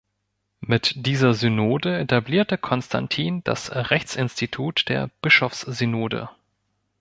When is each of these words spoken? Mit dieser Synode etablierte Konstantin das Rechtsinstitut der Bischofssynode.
Mit 0.61 1.05
dieser 1.05 1.35
Synode 1.35 1.95
etablierte 1.99 2.57
Konstantin 2.57 3.43
das 3.43 3.69
Rechtsinstitut 3.71 4.89
der 4.89 5.11
Bischofssynode. 5.21 6.27